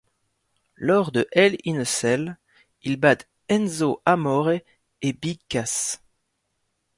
[0.77, 2.35] Lors de Hell in a Cell,
[2.81, 4.59] ils battent Enzo Amore
[5.03, 6.01] et Big Cass.